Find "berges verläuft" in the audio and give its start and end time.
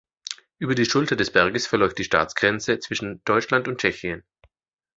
1.31-1.99